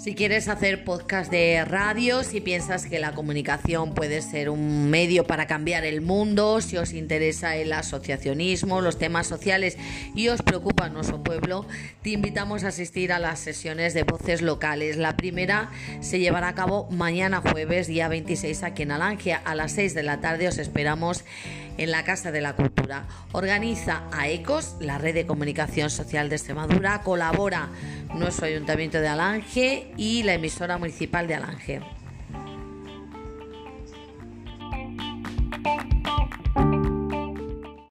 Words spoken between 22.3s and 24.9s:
de la Cultura. Organiza a ECOS,